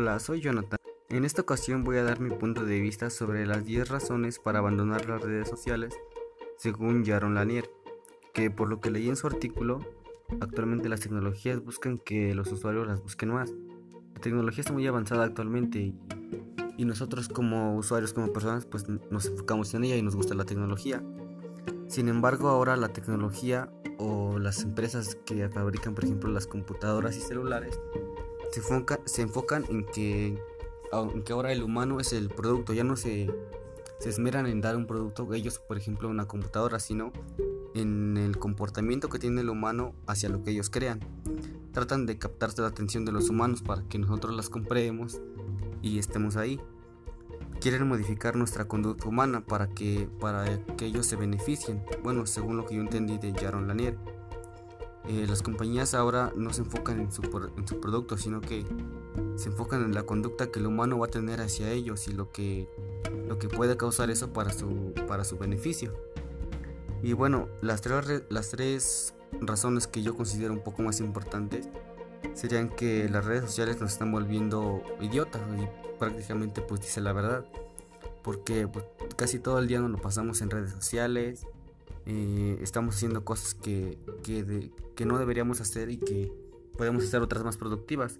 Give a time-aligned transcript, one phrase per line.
[0.00, 0.78] Hola, soy Jonathan.
[1.08, 4.60] En esta ocasión voy a dar mi punto de vista sobre las 10 razones para
[4.60, 5.92] abandonar las redes sociales,
[6.56, 7.68] según Jaron Lanier,
[8.32, 9.80] que por lo que leí en su artículo,
[10.40, 13.52] actualmente las tecnologías buscan que los usuarios las busquen más.
[14.14, 15.92] La tecnología está muy avanzada actualmente
[16.76, 20.44] y, nosotros como usuarios, como personas, pues nos enfocamos en ella y nos gusta la
[20.44, 21.02] tecnología.
[21.88, 23.68] Sin embargo, ahora la tecnología
[23.98, 27.80] o las empresas que fabrican, por ejemplo, las computadoras y celulares,
[28.50, 28.62] se,
[29.04, 30.38] se enfocan en que,
[30.92, 33.28] en que ahora el humano es el producto, ya no se,
[33.98, 37.12] se esmeran en dar un producto, ellos, por ejemplo, una computadora, sino
[37.74, 41.00] en el comportamiento que tiene el humano hacia lo que ellos crean.
[41.72, 45.20] Tratan de captarse la atención de los humanos para que nosotros las compremos
[45.82, 46.60] y estemos ahí.
[47.60, 51.82] Quieren modificar nuestra conducta humana para que, para que ellos se beneficien.
[52.02, 53.98] Bueno, según lo que yo entendí de Jaron Lanier.
[55.08, 57.22] Eh, las compañías ahora no se enfocan en su,
[57.56, 58.66] en su producto, sino que
[59.36, 62.30] se enfocan en la conducta que el humano va a tener hacia ellos y lo
[62.30, 62.68] que,
[63.26, 65.94] lo que puede causar eso para su, para su beneficio.
[67.02, 71.70] Y bueno, las tres, las tres razones que yo considero un poco más importantes
[72.34, 77.46] serían que las redes sociales nos están volviendo idiotas y prácticamente pues dice la verdad.
[78.22, 78.84] Porque pues,
[79.16, 81.46] casi todo el día nos lo pasamos en redes sociales,
[82.10, 86.32] eh, estamos haciendo cosas que, que, no deberíamos hacer y que
[86.78, 88.18] podemos hacer otras más productivas.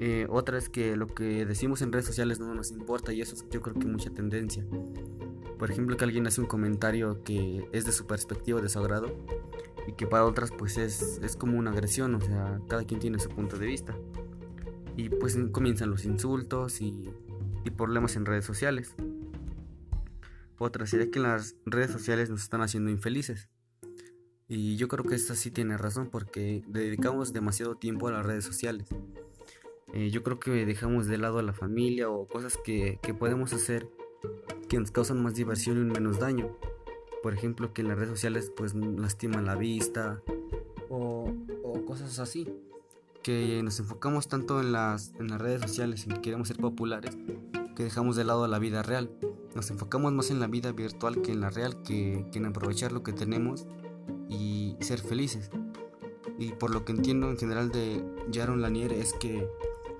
[0.00, 3.34] Eh, otra es que lo que decimos en redes sociales no nos importa y eso
[3.34, 4.64] es yo creo que mucha tendencia.
[5.58, 9.14] Por ejemplo, que alguien hace un comentario que es de su perspectiva, de su agrado,
[9.86, 13.18] y que para otras pues es, es como una agresión, o sea, cada quien tiene
[13.18, 13.94] su punto de vista.
[14.96, 17.10] Y pues comienzan los insultos y,
[17.64, 18.94] y problemas en redes sociales.
[20.58, 23.48] Otra sería que las redes sociales nos están haciendo infelices.
[24.46, 28.44] Y yo creo que esta sí tiene razón porque dedicamos demasiado tiempo a las redes
[28.44, 28.88] sociales.
[29.92, 33.52] Eh, yo creo que dejamos de lado a la familia o cosas que, que podemos
[33.52, 33.88] hacer
[34.68, 36.56] que nos causan más diversión y menos daño.
[37.22, 40.22] Por ejemplo, que las redes sociales pues lastiman la vista
[40.88, 41.32] o,
[41.86, 42.48] cosas así.
[43.22, 47.16] Que nos enfocamos tanto en las, en las redes sociales en que queremos ser populares
[47.74, 49.10] que dejamos de lado la vida real.
[49.54, 53.02] Nos enfocamos más en la vida virtual que en la real, que, en aprovechar lo
[53.02, 53.66] que tenemos
[54.28, 55.50] y ser felices.
[56.38, 59.48] Y por lo que entiendo en general de Jaron Lanier es que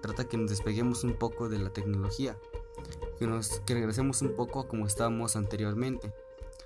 [0.03, 2.37] trata que nos despeguemos un poco de la tecnología,
[3.19, 6.13] que, nos, que regresemos un poco a como estábamos anteriormente,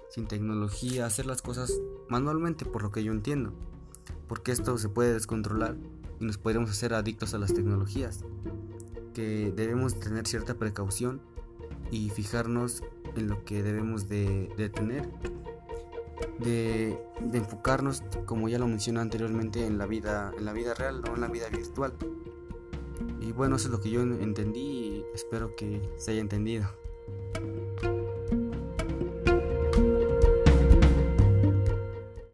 [0.08, 3.52] sin tecnología, hacer las cosas manualmente por lo que yo entiendo,
[4.26, 5.76] porque esto se puede descontrolar
[6.18, 8.24] y nos podemos hacer adictos a las tecnologías
[9.12, 11.20] que debemos tener cierta precaución
[11.90, 12.82] y fijarnos
[13.16, 15.08] en lo que debemos de, tener,
[16.38, 16.98] de,
[17.32, 21.20] enfocarnos, como ya lo mencioné anteriormente, en la vida, en la vida real, no en
[21.20, 21.92] la vida virtual.
[23.20, 26.68] Y bueno, eso es lo que yo entendí y espero que se haya entendido.